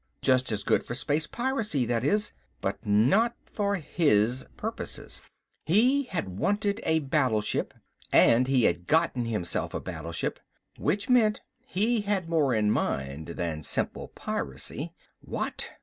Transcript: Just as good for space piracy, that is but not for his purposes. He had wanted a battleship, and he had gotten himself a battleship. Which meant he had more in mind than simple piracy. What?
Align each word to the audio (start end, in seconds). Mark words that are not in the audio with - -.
Just 0.23 0.51
as 0.51 0.63
good 0.63 0.83
for 0.83 0.95
space 0.95 1.27
piracy, 1.27 1.85
that 1.85 2.03
is 2.03 2.33
but 2.59 2.83
not 2.83 3.35
for 3.45 3.75
his 3.75 4.47
purposes. 4.57 5.21
He 5.67 6.05
had 6.09 6.27
wanted 6.39 6.81
a 6.83 7.01
battleship, 7.01 7.71
and 8.11 8.47
he 8.47 8.63
had 8.63 8.87
gotten 8.87 9.25
himself 9.25 9.75
a 9.75 9.79
battleship. 9.79 10.39
Which 10.79 11.07
meant 11.07 11.41
he 11.67 11.99
had 12.01 12.27
more 12.29 12.55
in 12.55 12.71
mind 12.71 13.27
than 13.35 13.61
simple 13.61 14.07
piracy. 14.07 14.91
What? 15.19 15.69